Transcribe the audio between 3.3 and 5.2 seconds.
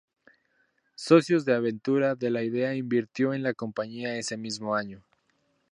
en la compañía ese mismo año.